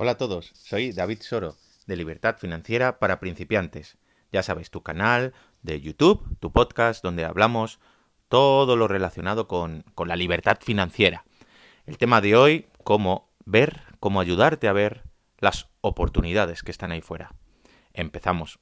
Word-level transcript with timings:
Hola 0.00 0.12
a 0.12 0.16
todos, 0.16 0.52
soy 0.54 0.92
David 0.92 1.22
Soro, 1.22 1.56
de 1.88 1.96
Libertad 1.96 2.36
Financiera 2.38 3.00
para 3.00 3.18
Principiantes. 3.18 3.98
Ya 4.30 4.44
sabéis, 4.44 4.70
tu 4.70 4.84
canal 4.84 5.34
de 5.62 5.80
YouTube, 5.80 6.22
tu 6.38 6.52
podcast, 6.52 7.02
donde 7.02 7.24
hablamos 7.24 7.80
todo 8.28 8.76
lo 8.76 8.86
relacionado 8.86 9.48
con, 9.48 9.82
con 9.96 10.06
la 10.06 10.14
libertad 10.14 10.58
financiera. 10.60 11.24
El 11.84 11.98
tema 11.98 12.20
de 12.20 12.36
hoy, 12.36 12.66
cómo 12.84 13.28
ver, 13.44 13.82
cómo 13.98 14.20
ayudarte 14.20 14.68
a 14.68 14.72
ver 14.72 15.02
las 15.40 15.66
oportunidades 15.80 16.62
que 16.62 16.70
están 16.70 16.92
ahí 16.92 17.00
fuera. 17.00 17.34
Empezamos. 17.92 18.60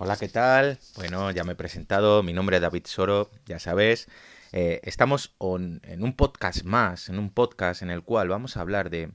Hola, 0.00 0.16
¿qué 0.16 0.28
tal? 0.28 0.78
Bueno, 0.94 1.32
ya 1.32 1.42
me 1.42 1.54
he 1.54 1.56
presentado, 1.56 2.22
mi 2.22 2.32
nombre 2.32 2.58
es 2.58 2.62
David 2.62 2.86
Soro, 2.86 3.32
ya 3.46 3.58
sabes. 3.58 4.06
Eh, 4.52 4.78
estamos 4.84 5.34
en 5.40 6.04
un 6.04 6.12
podcast 6.12 6.62
más, 6.62 7.08
en 7.08 7.18
un 7.18 7.30
podcast 7.30 7.82
en 7.82 7.90
el 7.90 8.04
cual 8.04 8.28
vamos 8.28 8.56
a 8.56 8.60
hablar 8.60 8.90
de, 8.90 9.10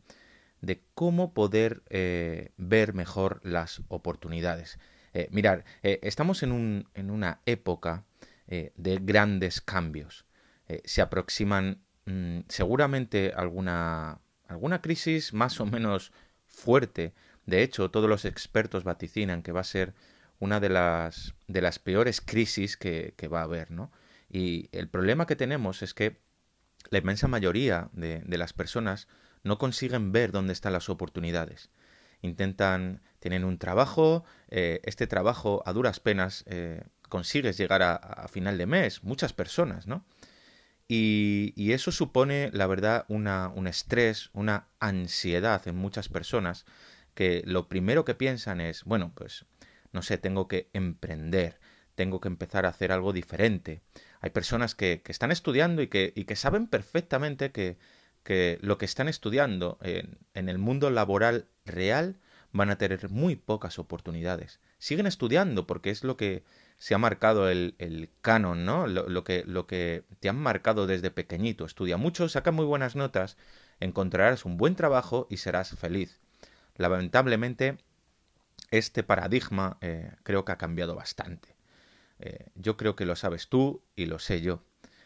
cómo 0.93 1.33
poder 1.33 1.83
eh, 1.89 2.51
ver 2.57 2.93
mejor 2.93 3.39
las 3.45 3.81
oportunidades. 3.87 4.77
Eh, 5.13 5.29
mirar, 5.31 5.63
estamos 5.83 6.43
en, 6.43 6.51
un, 6.51 6.89
en, 6.95 7.11
una 7.11 7.39
época 7.45 8.03
de 8.47 8.99
grandes 9.01 9.61
cambios. 9.61 10.25
se 10.83 11.01
aproximan 11.01 11.81
mm, 12.03 12.39
seguramente 12.49 13.31
alguna, 13.33 14.19
alguna 14.49 14.81
crisis 14.81 15.31
más 15.31 15.61
o 15.61 15.65
menos 15.65 16.11
fuerte. 16.45 17.13
De 17.45 17.63
hecho, 17.63 17.89
todos 17.89 18.09
los 18.09 18.25
expertos 18.25 18.83
vaticinan 18.83 19.43
que 19.43 19.53
va 19.53 19.61
a 19.61 19.63
ser 19.63 19.93
una 20.43 20.59
de 20.59 20.69
las, 20.69 21.33
de 21.47 21.61
las 21.61 21.79
peores 21.79 22.19
crisis 22.21 22.75
que, 22.77 23.15
va 23.31 23.39
a 23.39 23.43
haber, 23.43 23.71
¿no? 23.71 23.91
Y 24.29 24.69
el 24.71 24.89
problema 24.89 25.25
que 25.25 25.35
tenemos 25.35 25.81
es 25.81 25.93
que 25.93 26.19
la 26.89 26.97
inmensa 26.97 27.27
mayoría 27.27 27.89
de, 27.93 28.19
de 28.19 28.37
las 28.37 28.51
personas 28.51 29.07
no 29.43 29.57
consiguen 29.57 30.11
ver 30.11 30.31
dónde 30.31 30.53
están 30.53 30.73
las 30.73 30.89
oportunidades. 30.89 31.69
Intentan, 32.21 33.01
tienen 33.19 33.43
un 33.43 33.57
trabajo, 33.57 34.25
eh, 34.49 34.81
este 34.83 35.07
trabajo 35.07 35.63
a 35.65 35.73
duras 35.73 35.99
penas 35.99 36.43
eh, 36.47 36.83
consigues 37.09 37.57
llegar 37.57 37.81
a, 37.83 38.27
final 38.27 38.57
de 38.57 38.65
mes, 38.65 39.03
muchas 39.03 39.33
personas, 39.33 39.87
¿no? 39.87 40.05
Y, 40.87 41.71
eso 41.71 41.91
supone, 41.91 42.49
la 42.53 42.67
verdad, 42.67 43.05
una, 43.07 43.47
un 43.49 43.67
estrés, 43.67 44.29
una 44.33 44.67
ansiedad 44.79 45.67
en 45.67 45.75
muchas 45.75 46.09
personas 46.09 46.65
que 47.15 47.43
lo 47.45 47.67
primero 47.67 48.05
que 48.05 48.15
piensan 48.15 48.61
es, 48.61 48.83
bueno, 48.83 49.11
pues 49.15 49.45
no 49.93 50.01
sé, 50.01 50.17
tengo 50.17 50.47
que 50.47 50.69
emprender, 50.73 51.59
tengo 51.95 52.19
que 52.19 52.27
empezar 52.27 52.65
a 52.65 52.69
hacer 52.69 52.91
algo 52.91 53.13
diferente. 53.13 53.81
Hay 54.19 54.31
personas 54.31 54.75
que, 54.75 55.01
que 55.01 55.11
están 55.11 55.31
estudiando 55.31 55.81
y 55.81 55.87
que, 55.87 56.11
y 56.15 56.25
que 56.25 56.35
saben 56.35 56.67
perfectamente 56.67 57.51
que, 57.51 57.77
que, 58.23 58.57
lo 58.61 58.77
que 58.77 58.85
están 58.85 59.07
estudiando 59.07 59.77
en, 59.81 60.17
en, 60.33 60.49
el 60.49 60.57
mundo 60.57 60.89
laboral 60.89 61.47
real 61.65 62.17
van 62.51 62.69
a 62.69 62.77
tener 62.77 63.09
muy 63.09 63.35
pocas 63.35 63.79
oportunidades. 63.79 64.59
Siguen 64.77 65.07
estudiando 65.07 65.67
porque 65.67 65.89
es 65.89 66.03
lo 66.03 66.17
que 66.17 66.43
se 66.77 66.93
ha 66.93 66.97
marcado 66.97 67.49
el, 67.49 67.75
el 67.79 68.09
canon, 68.21 68.65
¿no? 68.65 68.87
Lo, 68.87 69.23
que, 69.23 69.43
lo 69.45 69.67
que 69.67 70.03
te 70.19 70.29
han 70.29 70.37
marcado 70.37 70.85
desde 70.85 71.11
pequeñito. 71.11 71.65
Estudia 71.65 71.97
mucho, 71.97 72.27
saca 72.29 72.51
muy 72.51 72.65
buenas 72.65 72.95
notas, 72.95 73.37
encontrarás 73.79 74.45
un 74.45 74.57
buen 74.57 74.75
trabajo 74.75 75.27
y 75.29 75.37
serás 75.37 75.71
feliz. 75.77 76.19
Lamentablemente, 76.75 77.77
este 78.73 79.03
paradigma 79.03 79.77
eh, 79.81 80.11
creo 80.23 80.45
que 80.45 80.51
ha 80.51 80.57
cambiado 80.57 80.95
bastante. 80.95 81.55
Eh, 82.17 82.47
yo 82.55 82.75
creo 82.75 82.95
que 82.95 83.05
lo 83.05 83.15
sabes 83.15 83.47
tú 83.47 83.83
y 83.95 84.07
lo 84.07 84.17
sé 84.17 84.41
yo. 84.41 84.63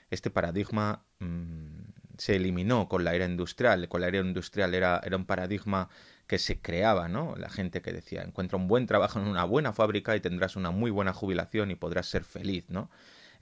Este 0.09 0.29
paradigma 0.29 1.03
mmm, 1.19 1.81
se 2.17 2.37
eliminó 2.37 2.87
con 2.87 3.03
la 3.03 3.13
era 3.13 3.25
industrial. 3.25 3.89
Con 3.89 3.99
la 3.99 4.07
era 4.07 4.19
industrial 4.19 4.73
era, 4.73 5.01
era 5.03 5.17
un 5.17 5.25
paradigma 5.25 5.89
que 6.27 6.39
se 6.39 6.61
creaba, 6.61 7.09
¿no? 7.09 7.35
La 7.35 7.49
gente 7.49 7.81
que 7.81 7.91
decía, 7.91 8.21
encuentra 8.23 8.57
un 8.57 8.69
buen 8.69 8.85
trabajo 8.85 9.19
en 9.19 9.27
una 9.27 9.43
buena 9.43 9.73
fábrica 9.73 10.15
y 10.15 10.21
tendrás 10.21 10.55
una 10.55 10.71
muy 10.71 10.89
buena 10.89 11.11
jubilación 11.11 11.69
y 11.69 11.75
podrás 11.75 12.07
ser 12.07 12.23
feliz, 12.23 12.69
¿no? 12.69 12.89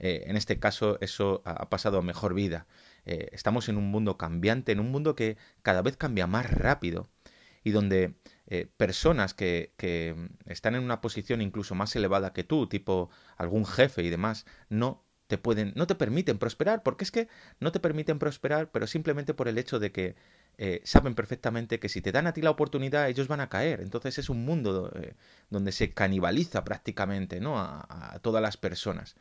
Eh, 0.00 0.24
en 0.26 0.36
este 0.36 0.58
caso 0.58 0.98
eso 1.00 1.42
ha 1.44 1.68
pasado 1.70 1.98
a 1.98 2.02
mejor 2.02 2.34
vida. 2.34 2.66
Estamos 3.04 3.68
en 3.68 3.76
un 3.76 3.92
mundo 3.92 4.18
cambiante, 4.18 4.72
en 4.72 4.80
un 4.80 4.90
mundo 4.90 5.14
que 5.14 5.36
cada 5.62 5.82
vez 5.82 5.96
cambia 5.96 6.26
más 6.26 6.50
rápido 6.50 7.08
y 7.66 7.72
donde 7.72 8.14
eh, 8.46 8.68
personas 8.76 9.34
que, 9.34 9.74
que 9.76 10.14
están 10.46 10.76
en 10.76 10.84
una 10.84 11.00
posición 11.00 11.42
incluso 11.42 11.74
más 11.74 11.96
elevada 11.96 12.32
que 12.32 12.44
tú, 12.44 12.68
tipo 12.68 13.10
algún 13.36 13.66
jefe 13.66 14.04
y 14.04 14.08
demás, 14.10 14.46
no 14.68 15.02
te 15.26 15.36
pueden, 15.36 15.72
no 15.74 15.88
te 15.88 15.96
permiten 15.96 16.38
prosperar, 16.38 16.84
porque 16.84 17.02
es 17.02 17.10
que 17.10 17.26
no 17.58 17.72
te 17.72 17.80
permiten 17.80 18.20
prosperar, 18.20 18.70
pero 18.70 18.86
simplemente 18.86 19.34
por 19.34 19.48
el 19.48 19.58
hecho 19.58 19.80
de 19.80 19.90
que 19.90 20.14
eh, 20.58 20.80
saben 20.84 21.16
perfectamente 21.16 21.80
que 21.80 21.88
si 21.88 22.00
te 22.00 22.12
dan 22.12 22.28
a 22.28 22.32
ti 22.32 22.40
la 22.40 22.50
oportunidad, 22.50 23.08
ellos 23.08 23.26
van 23.26 23.40
a 23.40 23.48
caer. 23.48 23.80
Entonces 23.80 24.16
es 24.18 24.28
un 24.30 24.44
mundo 24.44 24.92
eh, 24.94 25.14
donde 25.50 25.72
se 25.72 25.92
canibaliza 25.92 26.62
prácticamente, 26.62 27.40
¿no? 27.40 27.58
A, 27.58 27.84
a 28.14 28.18
todas 28.20 28.40
las 28.42 28.56
personas. 28.56 29.16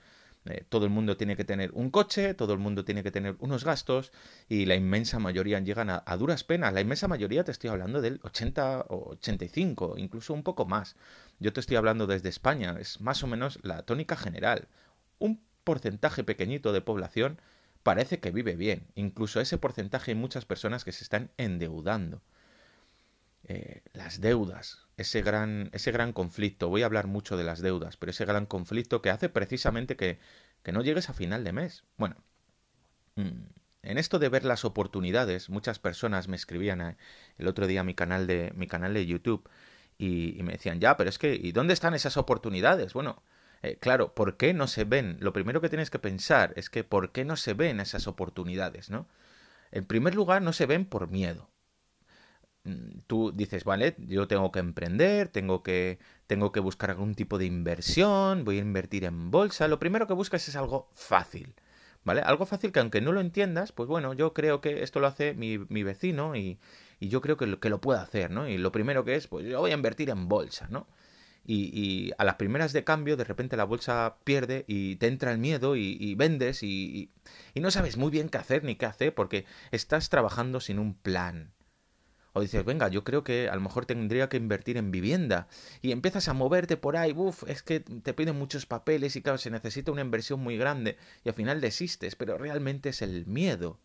Eh, 0.45 0.63
todo 0.69 0.85
el 0.85 0.91
mundo 0.91 1.17
tiene 1.17 1.35
que 1.35 1.43
tener 1.43 1.71
un 1.73 1.89
coche, 1.89 2.33
todo 2.35 2.53
el 2.53 2.59
mundo 2.59 2.85
tiene 2.85 3.01
que 3.03 3.11
tener 3.11 3.35
unos 3.39 3.63
gastos 3.63 4.11
y 4.47 4.65
la 4.65 4.75
inmensa 4.75 5.17
mayoría 5.19 5.59
llegan 5.59 5.89
a, 5.89 6.03
a, 6.05 6.17
duras 6.17 6.43
penas. 6.43 6.73
La 6.73 6.81
inmensa 6.81 7.07
mayoría 7.07 7.43
te 7.43 7.51
estoy 7.51 7.69
hablando 7.71 8.01
del 8.01 8.19
80 8.23 8.85
o 8.89 9.11
85, 9.11 9.95
incluso 9.97 10.33
un 10.33 10.43
poco 10.43 10.65
más. 10.65 10.95
Yo 11.39 11.51
te 11.51 11.59
estoy 11.59 11.77
hablando 11.77 12.07
desde 12.07 12.29
España, 12.29 12.77
es 12.79 13.01
más 13.01 13.23
o 13.23 13.27
menos 13.27 13.59
la 13.63 13.83
tónica 13.83 14.15
general. 14.15 14.67
Un 15.19 15.41
porcentaje 15.63 16.23
pequeñito 16.23 16.73
de 16.73 16.81
población 16.81 17.39
parece 17.83 18.19
que 18.19 18.31
vive 18.31 18.55
bien. 18.55 18.87
Incluso 18.95 19.41
ese 19.41 19.57
porcentaje 19.57 20.11
hay 20.11 20.15
muchas 20.15 20.45
personas 20.45 20.83
que 20.83 20.91
se 20.91 21.03
están 21.03 21.31
endeudando. 21.37 22.21
Eh, 23.47 23.83
las 23.93 24.21
deudas, 24.21 24.87
ese 24.97 25.21
gran, 25.21 25.69
ese 25.71 25.91
gran 25.91 26.13
conflicto. 26.13 26.69
Voy 26.69 26.81
a 26.81 26.87
hablar 26.87 27.05
mucho 27.05 27.37
de 27.37 27.43
las 27.43 27.61
deudas, 27.61 27.95
pero 27.95 28.09
ese 28.09 28.25
gran 28.25 28.47
conflicto 28.47 29.03
que 29.03 29.11
hace 29.11 29.29
precisamente 29.29 29.95
que, 29.95 30.19
que 30.63 30.71
no 30.71 30.81
llegues 30.81 31.09
a 31.09 31.13
final 31.13 31.43
de 31.43 31.53
mes. 31.53 31.83
Bueno, 31.97 32.15
mm, 33.15 33.43
en 33.83 33.97
esto 33.99 34.17
de 34.17 34.29
ver 34.29 34.45
las 34.45 34.65
oportunidades, 34.65 35.49
muchas 35.49 35.77
personas 35.77 36.27
me 36.27 36.35
escribían 36.35 36.81
eh, 36.81 36.97
el 37.37 37.47
otro 37.47 37.67
día 37.67 37.81
a 37.81 37.83
mi 37.83 37.93
canal 37.93 38.25
de, 38.25 38.51
mi 38.55 38.65
canal 38.67 38.95
de 38.95 39.05
YouTube 39.05 39.47
y, 39.99 40.39
me 40.43 40.53
decían, 40.53 40.79
ya, 40.79 40.97
pero 40.97 41.09
es 41.09 41.19
que, 41.19 41.35
¿y 41.35 41.51
dónde 41.51 41.73
están 41.73 41.93
esas 41.93 42.17
oportunidades? 42.17 42.93
Bueno, 42.93 43.21
eh, 43.61 43.77
claro, 43.79 44.13
¿por 44.15 44.37
qué 44.37 44.53
no 44.55 44.67
se 44.67 44.85
ven? 44.85 45.17
Lo 45.19 45.33
primero 45.33 45.61
que 45.61 45.69
tienes 45.69 45.91
que 45.91 45.99
pensar 45.99 46.53
es 46.55 46.69
que 46.71 46.83
¿por 46.83 47.11
qué 47.11 47.25
no 47.25 47.37
se 47.37 47.53
ven 47.53 47.79
esas 47.79 48.07
oportunidades, 48.07 48.89
no? 48.89 49.07
En 49.71 49.85
primer 49.85 50.15
lugar, 50.15 50.41
no 50.41 50.53
se 50.53 50.65
ven 50.65 50.85
por 50.85 51.09
miedo. 51.09 51.49
Mm, 52.65 53.01
tú 53.07 53.31
dices, 53.31 53.63
vale, 53.63 53.95
yo 53.99 54.27
tengo 54.27 54.51
que 54.51 54.59
emprender, 54.59 55.29
tengo 55.29 55.61
que, 55.63 55.99
tengo 56.27 56.51
que 56.51 56.59
buscar 56.59 56.89
algún 56.89 57.13
tipo 57.15 57.37
de 57.37 57.45
inversión, 57.45 58.43
voy 58.43 58.57
a 58.57 58.61
invertir 58.61 59.05
en 59.05 59.31
bolsa. 59.31 59.67
Lo 59.67 59.79
primero 59.79 60.07
que 60.07 60.13
buscas 60.13 60.47
es 60.49 60.55
algo 60.55 60.89
fácil, 60.95 61.53
¿vale? 62.03 62.21
Algo 62.21 62.45
fácil 62.47 62.71
que 62.71 62.79
aunque 62.79 63.01
no 63.01 63.11
lo 63.11 63.21
entiendas, 63.21 63.71
pues 63.71 63.87
bueno, 63.87 64.13
yo 64.13 64.33
creo 64.33 64.61
que 64.61 64.83
esto 64.83 64.99
lo 64.99 65.07
hace 65.07 65.33
mi, 65.35 65.59
mi 65.69 65.83
vecino 65.83 66.35
y, 66.35 66.59
y, 66.99 67.09
yo 67.09 67.21
creo 67.21 67.37
que 67.37 67.45
lo, 67.47 67.59
que 67.59 67.69
lo 67.69 67.79
hacer, 67.93 68.31
¿no? 68.31 68.47
Y 68.49 68.57
lo 68.57 68.71
primero 68.71 69.05
que 69.05 69.15
es, 69.15 69.27
pues 69.27 69.45
yo 69.45 69.59
voy 69.59 69.71
a 69.71 69.75
invertir 69.75 70.09
en 70.09 70.27
bolsa, 70.27 70.67
¿no? 70.69 70.87
Y, 71.47 71.69
y, 71.79 72.11
a 72.17 72.23
las 72.23 72.35
primeras 72.35 72.73
de 72.73 72.83
cambio 72.83 73.17
de 73.17 73.23
repente 73.23 73.57
la 73.57 73.65
bolsa 73.65 74.17
pierde 74.23 74.65
y 74.67 74.95
te 74.95 75.07
entra 75.07 75.31
el 75.31 75.37
miedo 75.37 75.75
y, 75.75 75.95
y 75.99 76.15
vendes 76.15 76.63
y, 76.63 77.11
no 77.55 77.69
sabes 77.71 77.97
muy 77.97 78.09
bien 78.11 78.29
qué 78.29 78.39
hacer 78.39 78.63
ni 78.63 78.75
qué 78.75 78.87
hacer 78.87 79.13
porque 79.13 79.45
estás 79.71 80.09
trabajando 80.09 80.59
sin 80.59 80.79
un 80.79 80.95
plan, 80.95 81.53
o 82.37 82.41
dices, 82.41 82.65
venga, 82.65 82.89
yo 82.89 83.05
creo 83.05 83.23
que 83.23 83.47
a 83.47 83.55
lo 83.55 83.61
mejor 83.61 83.85
tendría 83.85 84.27
que 84.27 84.35
invertir 84.35 84.75
en 84.75 84.91
vivienda. 84.91 85.47
Y 85.81 85.93
empiezas 85.93 86.27
a 86.27 86.33
moverte 86.33 86.75
por 86.75 86.97
ahí, 86.97 87.13
uff, 87.15 87.45
es 87.47 87.63
que 87.63 87.79
te 87.79 88.13
piden 88.13 88.37
muchos 88.37 88.65
papeles 88.65 89.15
y 89.15 89.21
claro, 89.21 89.37
se 89.37 89.49
necesita 89.49 89.93
una 89.93 90.01
inversión 90.01 90.41
muy 90.41 90.57
grande. 90.57 90.97
Y 91.23 91.29
al 91.29 91.35
final 91.35 91.61
desistes, 91.61 92.17
pero 92.17 92.37
realmente 92.37 92.89
es 92.89 93.01
el 93.01 93.25
miedo. 93.25 93.79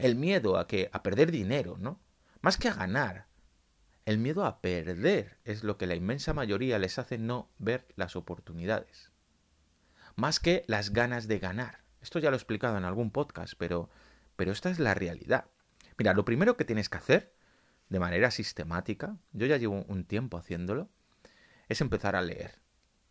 El 0.00 0.16
miedo 0.16 0.58
a 0.58 0.66
que, 0.66 0.90
a 0.92 1.04
perder 1.04 1.30
dinero, 1.30 1.76
¿no? 1.78 2.00
Más 2.40 2.56
que 2.56 2.66
a 2.66 2.74
ganar. 2.74 3.28
El 4.04 4.18
miedo 4.18 4.44
a 4.44 4.60
perder 4.60 5.38
es 5.44 5.62
lo 5.62 5.78
que 5.78 5.86
la 5.86 5.94
inmensa 5.94 6.34
mayoría 6.34 6.76
les 6.80 6.98
hace 6.98 7.18
no 7.18 7.52
ver 7.58 7.86
las 7.94 8.16
oportunidades. 8.16 9.12
Más 10.16 10.40
que 10.40 10.64
las 10.66 10.92
ganas 10.92 11.28
de 11.28 11.38
ganar. 11.38 11.84
Esto 12.02 12.18
ya 12.18 12.30
lo 12.30 12.34
he 12.34 12.38
explicado 12.38 12.76
en 12.76 12.84
algún 12.84 13.12
podcast, 13.12 13.54
pero, 13.56 13.90
pero 14.34 14.50
esta 14.50 14.70
es 14.70 14.80
la 14.80 14.94
realidad. 14.94 15.44
Mira, 15.98 16.14
lo 16.14 16.24
primero 16.24 16.56
que 16.56 16.64
tienes 16.64 16.88
que 16.88 16.98
hacer 16.98 17.39
de 17.90 18.00
manera 18.00 18.30
sistemática, 18.30 19.16
yo 19.32 19.46
ya 19.46 19.58
llevo 19.58 19.84
un 19.88 20.04
tiempo 20.04 20.38
haciéndolo, 20.38 20.88
es 21.68 21.80
empezar 21.80 22.16
a 22.16 22.22
leer. 22.22 22.60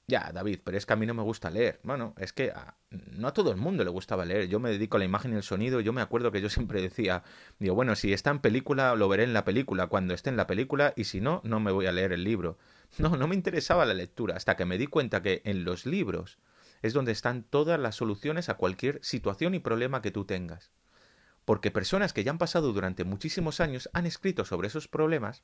Ya, 0.07 0.31
David, 0.33 0.61
pero 0.63 0.75
es 0.75 0.87
que 0.87 0.93
a 0.93 0.95
mí 0.95 1.05
no 1.05 1.13
me 1.13 1.21
gusta 1.21 1.51
leer. 1.51 1.79
Bueno, 1.83 2.15
es 2.17 2.33
que 2.33 2.51
no 2.89 3.27
a 3.27 3.33
todo 3.33 3.51
el 3.51 3.57
mundo 3.57 3.83
le 3.83 3.91
gustaba 3.91 4.25
leer. 4.25 4.47
Yo 4.47 4.59
me 4.59 4.71
dedico 4.71 4.97
a 4.97 4.99
la 4.99 5.05
imagen 5.05 5.33
y 5.33 5.35
el 5.35 5.43
sonido. 5.43 5.81
Yo 5.81 5.93
me 5.93 6.01
acuerdo 6.01 6.31
que 6.31 6.41
yo 6.41 6.49
siempre 6.49 6.81
decía, 6.81 7.23
digo, 7.59 7.75
bueno, 7.75 7.95
si 7.95 8.11
está 8.11 8.31
en 8.31 8.39
película, 8.39 8.95
lo 8.95 9.07
veré 9.07 9.23
en 9.23 9.33
la 9.33 9.45
película, 9.45 9.85
cuando 9.85 10.15
esté 10.15 10.31
en 10.31 10.37
la 10.37 10.47
película, 10.47 10.93
y 10.95 11.03
si 11.03 11.21
no, 11.21 11.41
no 11.43 11.59
me 11.59 11.71
voy 11.71 11.85
a 11.85 11.91
leer 11.91 12.11
el 12.11 12.23
libro. 12.23 12.57
No, 12.97 13.15
no 13.15 13.27
me 13.27 13.35
interesaba 13.35 13.85
la 13.85 13.93
lectura, 13.93 14.35
hasta 14.35 14.55
que 14.55 14.65
me 14.65 14.79
di 14.79 14.87
cuenta 14.87 15.21
que 15.21 15.43
en 15.45 15.63
los 15.63 15.85
libros 15.85 16.39
es 16.81 16.93
donde 16.93 17.11
están 17.11 17.43
todas 17.43 17.79
las 17.79 17.95
soluciones 17.95 18.49
a 18.49 18.55
cualquier 18.55 18.99
situación 19.03 19.53
y 19.53 19.59
problema 19.59 20.01
que 20.01 20.09
tú 20.09 20.25
tengas. 20.25 20.71
Porque 21.49 21.71
personas 21.71 22.13
que 22.13 22.23
ya 22.23 22.29
han 22.29 22.37
pasado 22.37 22.73
durante 22.73 23.05
muchísimos 23.05 23.59
años 23.59 23.89
han 23.93 24.05
escrito 24.05 24.45
sobre 24.45 24.67
esos 24.67 24.87
problemas 24.87 25.41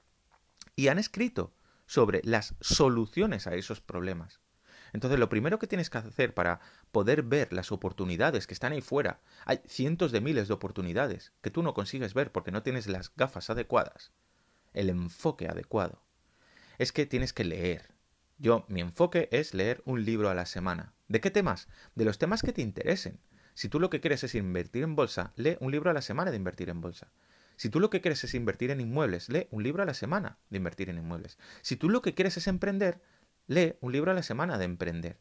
y 0.76 0.90
han 0.90 1.00
escrito 1.00 1.52
sobre 1.88 2.22
las 2.24 2.54
soluciones 2.62 3.48
a 3.48 3.56
esos 3.56 3.82
problemas. 3.82 4.40
Entonces, 4.94 5.18
lo 5.18 5.30
primero 5.30 5.58
que 5.58 5.66
tienes 5.66 5.90
que 5.90 5.98
hacer 5.98 6.36
para 6.36 6.60
poder 6.92 7.24
ver 7.24 7.52
las 7.52 7.72
oportunidades 7.72 8.46
que 8.46 8.54
están 8.54 8.74
ahí 8.74 8.82
fuera, 8.82 9.20
hay 9.46 9.62
cientos 9.66 10.12
de 10.12 10.22
miles 10.22 10.48
de 10.48 10.54
oportunidades 10.54 11.34
que 11.42 11.50
tú 11.50 11.64
no 11.64 11.74
consigues 11.74 12.14
ver 12.14 12.32
porque 12.32 12.52
no 12.52 12.62
tienes 12.62 12.86
las 12.86 13.12
gafas 13.16 13.50
adecuadas, 13.50 14.12
el 14.74 14.92
enfoque 14.92 15.48
adecuado, 15.48 16.04
es 16.78 16.92
que 16.92 17.08
tienes 17.08 17.34
que 17.34 17.46
leer. 17.46 17.96
Yo, 18.38 18.64
mi 18.68 18.82
enfoque 18.82 19.28
es 19.32 19.56
leer 19.56 19.82
un 19.86 20.06
libro 20.06 20.30
a 20.30 20.36
la 20.36 20.46
semana. 20.46 20.94
¿De 21.08 21.20
qué 21.20 21.32
temas? 21.32 21.68
De 21.96 22.06
los 22.06 22.20
temas 22.20 22.44
que 22.44 22.54
te 22.54 22.62
interesen. 22.62 23.20
Si 23.56 23.70
tú 23.70 23.80
lo 23.80 23.90
que 23.90 24.02
quieres 24.02 24.24
es 24.24 24.36
invertir 24.36 24.84
en 24.84 24.96
bolsa, 24.96 25.32
lee 25.38 25.58
un 25.62 25.72
libro 25.72 25.90
a 25.90 25.94
la 25.94 26.02
semana 26.02 26.30
de 26.30 26.38
invertir 26.38 26.70
en 26.70 26.82
bolsa. 26.82 27.12
Si 27.56 27.70
tú 27.70 27.80
lo 27.80 27.90
que 27.90 28.02
quieres 28.02 28.22
es 28.26 28.34
invertir 28.34 28.70
en 28.70 28.82
inmuebles, 28.82 29.30
lee 29.30 29.48
un 29.50 29.64
libro 29.64 29.82
a 29.82 29.86
la 29.86 29.94
semana 29.94 30.38
de 30.50 30.58
invertir 30.58 30.90
en 30.90 30.98
inmuebles. 30.98 31.40
Si 31.62 31.78
tú 31.78 31.90
lo 31.90 32.02
que 32.02 32.14
quieres 32.14 32.36
es 32.36 32.48
emprender, 32.48 33.02
lee 33.48 33.76
un 33.80 33.94
libro 33.94 34.12
a 34.12 34.14
la 34.14 34.24
semana 34.24 34.58
de 34.58 34.66
emprender. 34.66 35.20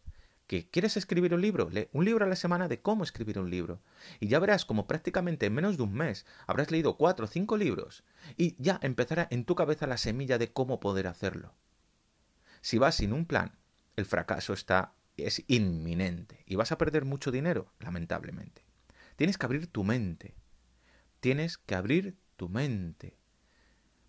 ¿Que 0.49 0.69
quieres 0.69 0.97
escribir 0.97 1.33
un 1.33 1.41
libro? 1.41 1.71
Lee 1.71 1.89
un 1.93 2.05
libro 2.05 2.25
a 2.25 2.29
la 2.29 2.35
semana 2.35 2.67
de 2.67 2.81
cómo 2.83 3.05
escribir 3.05 3.39
un 3.39 3.51
libro. 3.51 3.81
Y 4.19 4.27
ya 4.27 4.41
verás 4.41 4.65
como 4.65 4.89
prácticamente 4.89 5.47
en 5.47 5.55
menos 5.55 5.77
de 5.77 5.85
un 5.85 5.95
mes 5.95 6.27
habrás 6.49 6.73
leído 6.73 6.97
cuatro 6.97 7.27
o 7.27 7.29
cinco 7.29 7.57
libros 7.57 8.03
y 8.37 8.57
ya 8.61 8.81
empezará 8.83 9.29
en 9.31 9.45
tu 9.45 9.55
cabeza 9.55 9.87
la 9.87 9.97
semilla 9.97 10.39
de 10.39 10.53
cómo 10.53 10.81
poder 10.81 11.07
hacerlo. 11.07 11.55
Si 12.61 12.79
vas 12.79 12.97
sin 12.97 13.13
un 13.13 13.27
plan, 13.27 13.57
el 13.97 14.07
fracaso 14.07 14.53
está 14.53 14.93
es 15.17 15.45
inminente 15.47 16.43
y 16.47 16.57
vas 16.57 16.73
a 16.73 16.79
perder 16.79 17.05
mucho 17.05 17.31
dinero, 17.31 17.73
lamentablemente. 17.79 18.65
Tienes 19.17 19.39
que 19.39 19.47
abrir 19.47 19.67
tu 19.69 19.85
mente. 19.85 20.35
Tienes 21.21 21.57
que 21.57 21.75
abrir 21.75 22.17
tu 22.37 22.49
mente. 22.49 23.17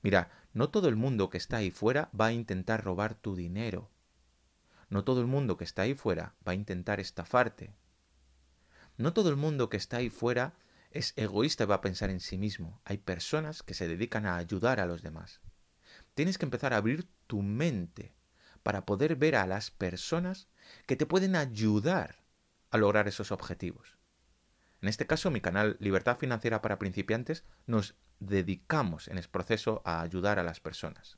Mira, 0.01 0.31
no 0.53 0.69
todo 0.69 0.87
el 0.87 0.95
mundo 0.95 1.29
que 1.29 1.37
está 1.37 1.57
ahí 1.57 1.71
fuera 1.71 2.09
va 2.19 2.27
a 2.27 2.33
intentar 2.33 2.83
robar 2.83 3.15
tu 3.15 3.35
dinero. 3.35 3.89
No 4.89 5.03
todo 5.03 5.21
el 5.21 5.27
mundo 5.27 5.57
que 5.57 5.63
está 5.63 5.83
ahí 5.83 5.95
fuera 5.95 6.35
va 6.47 6.51
a 6.53 6.55
intentar 6.55 6.99
estafarte. 6.99 7.73
No 8.97 9.13
todo 9.13 9.29
el 9.29 9.35
mundo 9.35 9.69
que 9.69 9.77
está 9.77 9.97
ahí 9.97 10.09
fuera 10.09 10.53
es 10.91 11.13
egoísta 11.17 11.65
y 11.65 11.67
va 11.67 11.75
a 11.75 11.81
pensar 11.81 12.09
en 12.09 12.19
sí 12.19 12.37
mismo. 12.37 12.81
Hay 12.85 12.97
personas 12.97 13.63
que 13.63 13.73
se 13.73 13.87
dedican 13.87 14.25
a 14.25 14.37
ayudar 14.37 14.79
a 14.79 14.85
los 14.85 15.01
demás. 15.01 15.41
Tienes 16.13 16.37
que 16.37 16.45
empezar 16.45 16.73
a 16.73 16.77
abrir 16.77 17.07
tu 17.27 17.41
mente 17.41 18.13
para 18.63 18.85
poder 18.85 19.15
ver 19.15 19.35
a 19.35 19.45
las 19.45 19.71
personas 19.71 20.47
que 20.85 20.95
te 20.95 21.05
pueden 21.05 21.35
ayudar 21.35 22.23
a 22.71 22.77
lograr 22.77 23.07
esos 23.07 23.31
objetivos. 23.31 23.97
En 24.81 24.89
este 24.89 25.07
caso, 25.07 25.31
mi 25.31 25.41
canal 25.41 25.77
Libertad 25.79 26.17
Financiera 26.17 26.61
para 26.61 26.79
Principiantes 26.79 27.43
nos 27.65 27.95
dedicamos 28.19 29.07
en 29.07 29.17
ese 29.17 29.29
proceso 29.29 29.81
a 29.85 30.01
ayudar 30.01 30.39
a 30.39 30.43
las 30.43 30.59
personas. 30.59 31.17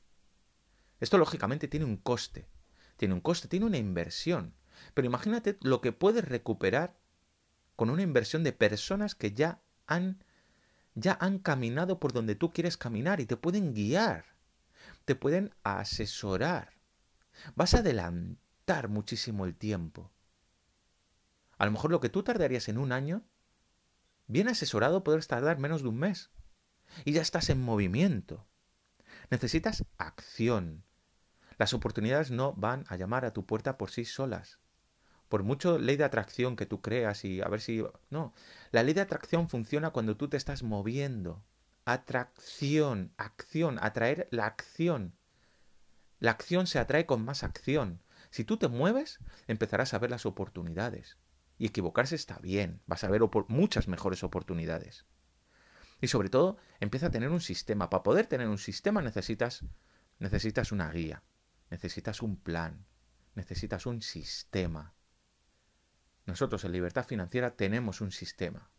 Esto 1.00 1.18
lógicamente 1.18 1.68
tiene 1.68 1.86
un 1.86 1.96
coste, 1.96 2.48
tiene 2.96 3.14
un 3.14 3.20
coste, 3.20 3.48
tiene 3.48 3.66
una 3.66 3.78
inversión. 3.78 4.54
Pero 4.94 5.06
imagínate 5.06 5.58
lo 5.60 5.80
que 5.80 5.92
puedes 5.92 6.24
recuperar 6.24 6.96
con 7.76 7.90
una 7.90 8.02
inversión 8.02 8.42
de 8.44 8.52
personas 8.52 9.14
que 9.14 9.32
ya 9.32 9.62
han 9.86 10.24
ya 10.94 11.16
han 11.20 11.38
caminado 11.38 12.00
por 12.00 12.12
donde 12.12 12.34
tú 12.34 12.52
quieres 12.52 12.76
caminar 12.76 13.20
y 13.20 13.26
te 13.26 13.36
pueden 13.36 13.72
guiar, 13.72 14.24
te 15.04 15.14
pueden 15.14 15.54
asesorar. 15.62 16.72
Vas 17.54 17.74
a 17.74 17.82
adelantar 18.68 18.88
muchísimo 18.88 19.46
el 19.46 19.54
tiempo. 19.54 20.10
A 21.56 21.64
lo 21.64 21.72
mejor 21.72 21.90
lo 21.90 22.00
que 22.00 22.10
tú 22.10 22.22
tardarías 22.22 22.68
en 22.68 22.78
un 22.78 22.92
año, 22.92 23.22
bien 24.26 24.48
asesorado 24.48 25.02
puedes 25.02 25.26
tardar 25.26 25.58
menos 25.58 25.82
de 25.82 25.88
un 25.88 25.98
mes. 25.98 26.30
Y 27.04 27.12
ya 27.12 27.22
estás 27.22 27.50
en 27.50 27.60
movimiento. 27.60 28.46
Necesitas 29.30 29.84
acción, 29.96 30.84
las 31.58 31.74
oportunidades 31.74 32.30
no 32.30 32.52
van 32.54 32.84
a 32.88 32.96
llamar 32.96 33.24
a 33.24 33.32
tu 33.32 33.44
puerta 33.44 33.78
por 33.78 33.90
sí 33.90 34.04
solas. 34.04 34.58
Por 35.28 35.42
mucho 35.42 35.78
ley 35.78 35.96
de 35.96 36.04
atracción 36.04 36.56
que 36.56 36.66
tú 36.66 36.80
creas 36.80 37.24
y 37.24 37.40
a 37.40 37.48
ver 37.48 37.60
si... 37.60 37.82
No, 38.10 38.32
la 38.70 38.82
ley 38.82 38.94
de 38.94 39.02
atracción 39.02 39.48
funciona 39.48 39.90
cuando 39.90 40.16
tú 40.16 40.28
te 40.28 40.36
estás 40.36 40.62
moviendo. 40.62 41.42
Atracción, 41.84 43.12
acción, 43.16 43.78
atraer 43.80 44.28
la 44.30 44.46
acción. 44.46 45.14
La 46.20 46.30
acción 46.32 46.66
se 46.66 46.78
atrae 46.78 47.06
con 47.06 47.24
más 47.24 47.42
acción. 47.42 48.00
Si 48.30 48.44
tú 48.44 48.56
te 48.56 48.68
mueves, 48.68 49.18
empezarás 49.46 49.94
a 49.94 49.98
ver 49.98 50.10
las 50.10 50.26
oportunidades. 50.26 51.16
Y 51.58 51.66
equivocarse 51.66 52.14
está 52.14 52.38
bien, 52.38 52.80
vas 52.86 53.04
a 53.04 53.08
ver 53.08 53.22
muchas 53.48 53.88
mejores 53.88 54.22
oportunidades. 54.22 55.06
Y 56.00 56.08
sobre 56.08 56.28
todo, 56.28 56.56
empieza 56.78 57.06
a 57.06 57.10
tener 57.10 57.30
un 57.30 57.40
sistema. 57.40 57.90
Para 57.90 58.02
poder 58.04 58.26
tener 58.26 58.48
un 58.48 58.58
sistema 58.58 59.02
necesitas, 59.02 59.64
necesitas 60.18 60.70
una 60.70 60.90
guía 60.90 61.22
necesitas 61.70 62.22
un 62.22 62.36
plan, 62.36 62.86
necesitas 63.34 63.86
un 63.86 64.02
sistema. 64.02 64.94
Nosotros 66.26 66.64
en 66.64 66.72
Libertad 66.72 67.06
Financiera 67.06 67.56
tenemos 67.56 68.00
un 68.00 68.12
sistema, 68.12 68.70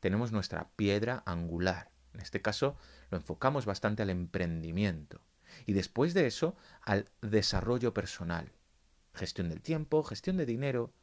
tenemos 0.00 0.32
nuestra 0.32 0.70
piedra 0.76 1.22
angular. 1.26 1.90
En 2.12 2.20
este 2.20 2.42
caso 2.42 2.76
lo 3.10 3.18
enfocamos 3.18 3.66
bastante 3.66 4.02
al 4.02 4.10
emprendimiento 4.10 5.22
y 5.66 5.72
después 5.72 6.14
de 6.14 6.26
eso 6.26 6.56
al 6.82 7.10
desarrollo 7.20 7.94
personal. 7.94 8.52
Gestión 9.20 9.50
del 9.50 9.60
tiempo, 9.60 10.02
gestión 10.02 10.38
de 10.38 10.46
dinero, 10.46 10.94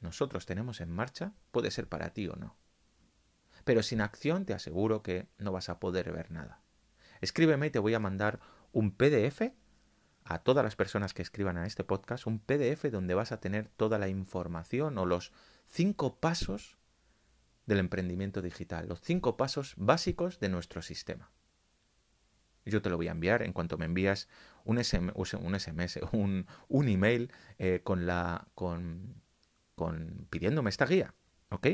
nosotros 0.00 0.44
tenemos 0.44 0.82
en 0.82 0.90
marcha 0.90 1.32
puede 1.50 1.70
ser 1.70 1.88
para 1.88 2.12
ti 2.12 2.28
o 2.28 2.36
no. 2.36 2.54
Pero 3.64 3.82
sin 3.82 4.02
acción 4.02 4.44
te 4.44 4.52
aseguro 4.52 5.02
que 5.02 5.26
no 5.38 5.50
vas 5.52 5.70
a 5.70 5.80
poder 5.80 6.12
ver 6.12 6.30
nada. 6.30 6.60
Escríbeme 7.22 7.68
y 7.68 7.70
te 7.70 7.78
voy 7.78 7.94
a 7.94 7.98
mandar 7.98 8.38
un 8.72 8.90
PDF 8.90 9.40
a 10.24 10.40
todas 10.40 10.62
las 10.62 10.76
personas 10.76 11.14
que 11.14 11.22
escriban 11.22 11.56
a 11.56 11.66
este 11.66 11.82
podcast, 11.82 12.26
un 12.26 12.38
PDF 12.38 12.84
donde 12.92 13.14
vas 13.14 13.32
a 13.32 13.40
tener 13.40 13.68
toda 13.68 13.98
la 13.98 14.08
información 14.08 14.98
o 14.98 15.06
los 15.06 15.32
cinco 15.66 16.20
pasos 16.20 16.76
del 17.64 17.78
emprendimiento 17.78 18.42
digital, 18.42 18.86
los 18.86 19.00
cinco 19.00 19.38
pasos 19.38 19.72
básicos 19.78 20.40
de 20.40 20.50
nuestro 20.50 20.82
sistema. 20.82 21.30
Yo 22.66 22.82
te 22.82 22.90
lo 22.90 22.96
voy 22.96 23.08
a 23.08 23.12
enviar 23.12 23.42
en 23.42 23.52
cuanto 23.52 23.78
me 23.78 23.86
envías 23.86 24.28
un, 24.64 24.78
SMS, 24.78 26.00
un, 26.12 26.46
email 26.88 27.32
eh, 27.58 27.80
con 27.82 28.06
la, 28.06 28.48
con, 28.54 29.22
con 29.74 30.26
pidiéndome 30.30 30.70
esta 30.70 30.86
guía, 30.86 31.14
¿ok? 31.50 31.68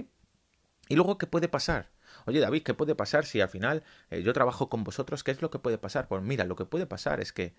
Y 0.89 0.95
luego, 0.95 1.19
¿qué 1.19 1.27
puede 1.27 1.49
pasar? 1.49 1.91
Oye, 2.27 2.41
David, 2.41 2.63
¿qué 2.63 2.75
puede 2.75 2.95
pasar 2.95 3.25
si 3.25 3.41
al 3.41 3.49
final 3.49 3.83
eh, 4.11 4.23
yo 4.23 4.33
trabajo 4.33 4.69
con 4.69 4.85
vosotros? 4.85 5.25
¿Qué 5.25 5.31
es 5.31 5.41
lo 5.41 5.51
que 5.51 5.59
puede 5.59 5.79
pasar? 5.79 6.09
Pues 6.09 6.23
mira, 6.23 6.45
lo 6.45 6.57
que 6.57 6.67
puede 6.67 6.87
pasar 6.87 7.21
es 7.21 7.33
que 7.33 7.55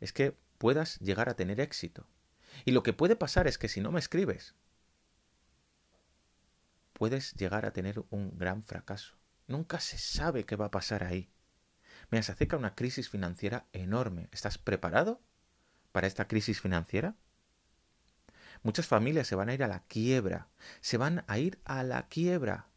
es 0.00 0.12
que 0.12 0.36
puedas 0.58 0.98
llegar 1.00 1.28
a 1.28 1.34
tener 1.34 1.60
éxito. 1.60 2.06
Y 2.64 2.72
lo 2.72 2.82
que 2.82 2.92
puede 2.92 3.16
pasar 3.16 3.46
es 3.46 3.58
que 3.58 3.68
si 3.68 3.80
no 3.80 3.90
me 3.90 3.98
escribes, 3.98 4.54
puedes 6.92 7.34
llegar 7.34 7.66
a 7.66 7.72
tener 7.72 8.04
un 8.10 8.36
gran 8.38 8.62
fracaso. 8.64 9.16
Nunca 9.46 9.80
se 9.80 9.98
sabe 9.98 10.44
qué 10.44 10.56
va 10.56 10.66
a 10.66 10.70
pasar 10.70 11.04
ahí. 11.04 11.30
Mira, 12.10 12.22
se 12.22 12.32
acerca 12.32 12.56
una 12.56 12.74
crisis 12.74 13.08
financiera 13.08 13.66
enorme. 13.72 14.28
¿Estás 14.32 14.58
preparado 14.58 15.20
para 15.92 16.06
esta 16.06 16.26
crisis 16.26 16.60
financiera? 16.60 17.16
Muchas 18.62 18.86
familias 18.86 19.26
se 19.26 19.34
van 19.34 19.48
a 19.48 19.54
ir 19.54 19.62
a 19.62 19.68
la 19.68 19.80
quiebra. 19.84 20.48
Se 20.80 20.96
van 20.96 21.24
a 21.26 21.38
ir 21.38 21.60
a 21.64 21.82
la 21.82 22.08
quiebra. 22.08 22.68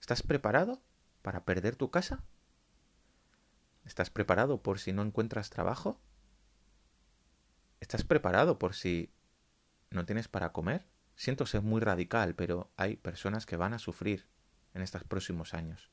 ¿Estás 0.00 0.22
preparado 0.22 0.82
para 1.22 1.44
perder 1.44 1.76
tu 1.76 1.90
casa? 1.90 2.24
¿Estás 3.84 4.10
preparado 4.10 4.62
por 4.62 4.78
si 4.78 4.92
no 4.92 5.02
encuentras 5.02 5.50
trabajo? 5.50 6.00
¿Estás 7.80 8.04
preparado 8.04 8.58
por 8.58 8.74
si 8.74 9.12
no 9.90 10.04
tienes 10.04 10.28
para 10.28 10.52
comer? 10.52 10.86
Siento 11.16 11.46
ser 11.46 11.62
muy 11.62 11.80
radical, 11.80 12.34
pero 12.34 12.70
hay 12.76 12.96
personas 12.96 13.46
que 13.46 13.56
van 13.56 13.74
a 13.74 13.78
sufrir 13.78 14.26
en 14.74 14.82
estos 14.82 15.04
próximos 15.04 15.54
años. 15.54 15.90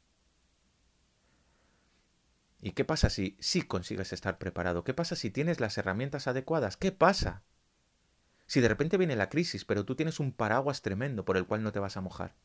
¿Y 2.68 2.72
qué 2.72 2.84
pasa 2.84 3.10
si 3.10 3.38
sí 3.40 3.62
consigues 3.62 4.12
estar 4.12 4.38
preparado? 4.38 4.84
¿Qué 4.84 4.94
pasa 4.94 5.16
si 5.16 5.32
tienes 5.32 5.62
las 5.62 5.78
herramientas 5.78 6.28
adecuadas? 6.28 6.76
¿Qué 6.76 6.92
pasa? 6.92 7.44
Si 8.46 8.60
de 8.60 8.68
repente 8.68 8.98
viene 8.98 9.16
la 9.16 9.30
crisis, 9.30 9.64
pero 9.64 9.86
tú 9.86 9.96
tienes 9.96 10.20
un 10.20 10.34
paraguas 10.34 10.82
tremendo 10.82 11.24
por 11.24 11.38
el 11.38 11.48
cual 11.48 11.64
no 11.64 11.72
te 11.72 11.80
vas 11.80 11.96
a 11.96 12.02
mojar. 12.02 12.36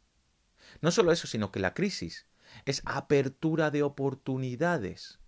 No 0.81 0.93
solo 0.93 1.11
eso, 1.11 1.26
sino 1.26 1.50
que 1.50 1.59
la 1.59 1.75
crisis 1.75 2.29
es 2.67 2.83
apertura 2.85 3.73
de 3.73 3.83
oportunidades. 3.83 5.19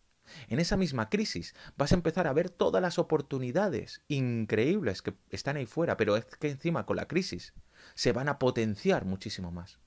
En 0.47 0.61
esa 0.61 0.77
misma 0.77 1.11
crisis 1.11 1.57
vas 1.77 1.91
a 1.91 1.97
empezar 1.97 2.29
a 2.29 2.33
ver 2.33 2.49
todas 2.49 2.81
las 2.81 3.01
oportunidades 3.01 4.01
increíbles 4.07 5.03
que 5.03 5.17
están 5.31 5.57
ahí 5.57 5.67
fuera, 5.67 5.97
pero 5.97 6.17
es 6.17 6.25
que 6.27 6.51
encima 6.51 6.87
con 6.87 6.99
la 6.99 7.09
crisis 7.09 7.53
se 7.97 8.13
van 8.13 8.29
a 8.29 8.39
potenciar 8.39 9.07
muchísimo 9.07 9.51
más. 9.51 9.81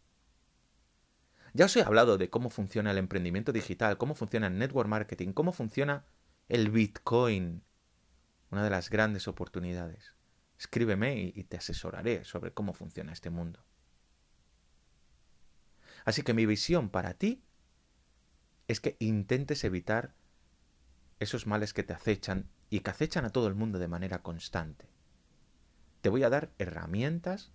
Ya 1.57 1.65
os 1.65 1.75
he 1.75 1.81
hablado 1.81 2.19
de 2.19 2.29
cómo 2.29 2.51
funciona 2.51 2.91
el 2.91 2.99
emprendimiento 2.99 3.51
digital, 3.51 3.97
cómo 3.97 4.13
funciona 4.13 4.45
el 4.45 4.59
network 4.59 4.87
marketing, 4.87 5.33
cómo 5.33 5.51
funciona 5.51 6.05
el 6.49 6.69
Bitcoin, 6.69 7.63
una 8.51 8.63
de 8.63 8.69
las 8.69 8.91
grandes 8.91 9.27
oportunidades. 9.27 10.13
Escríbeme 10.59 11.19
y 11.33 11.43
te 11.45 11.57
asesoraré 11.57 12.25
sobre 12.25 12.53
cómo 12.53 12.73
funciona 12.73 13.11
este 13.11 13.31
mundo. 13.31 13.65
Así 16.05 16.21
que 16.21 16.35
mi 16.35 16.45
visión 16.45 16.89
para 16.89 17.15
ti 17.15 17.43
es 18.67 18.79
que 18.79 18.95
intentes 18.99 19.63
evitar 19.63 20.13
esos 21.19 21.47
males 21.47 21.73
que 21.73 21.81
te 21.81 21.93
acechan 21.93 22.51
y 22.69 22.81
que 22.81 22.91
acechan 22.91 23.25
a 23.25 23.31
todo 23.31 23.47
el 23.47 23.55
mundo 23.55 23.79
de 23.79 23.87
manera 23.87 24.21
constante. 24.21 24.91
Te 26.01 26.09
voy 26.09 26.21
a 26.21 26.29
dar 26.29 26.51
herramientas, 26.59 27.51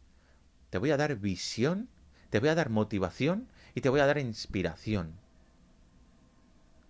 te 0.71 0.79
voy 0.79 0.91
a 0.91 0.97
dar 0.97 1.15
visión, 1.21 1.89
te 2.31 2.41
voy 2.41 2.49
a 2.49 2.57
dar 2.57 2.69
motivación 2.69 3.52
y 3.75 3.81
te 3.81 3.89
voy 3.89 4.01
a 4.01 4.07
dar 4.07 4.19
inspiración. 4.19 5.19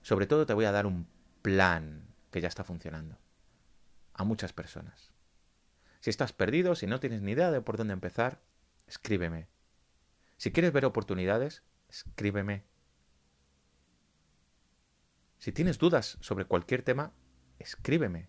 Sobre 0.02 0.26
todo 0.26 0.46
te 0.46 0.54
voy 0.54 0.64
a 0.64 0.72
dar 0.72 0.86
un 0.86 1.06
plan 1.42 2.06
que 2.30 2.40
ya 2.40 2.48
está 2.48 2.64
funcionando. 2.64 3.18
A 4.14 4.24
muchas 4.24 4.52
personas. 4.52 5.12
Si 6.00 6.10
estás 6.10 6.32
perdido, 6.32 6.74
si 6.74 6.86
no 6.86 7.00
tienes 7.00 7.22
ni 7.22 7.32
idea 7.32 7.50
de 7.50 7.60
por 7.60 7.76
dónde 7.76 7.92
empezar, 7.92 8.42
escríbeme. 8.86 9.48
Si 10.36 10.50
quieres 10.50 10.72
ver 10.72 10.84
oportunidades, 10.84 11.62
escríbeme. 11.88 12.64
Si 15.38 15.52
tienes 15.52 15.78
dudas 15.78 16.18
sobre 16.20 16.44
cualquier 16.44 16.82
tema, 16.82 17.12
escríbeme. 17.58 18.28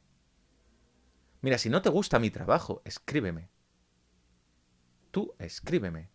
Mira, 1.41 1.57
si 1.57 1.69
no 1.69 1.81
te 1.81 1.89
gusta 1.89 2.19
mi 2.19 2.29
trabajo, 2.29 2.81
escríbeme. 2.85 3.49
Tú 5.11 5.35
escríbeme. 5.39 6.09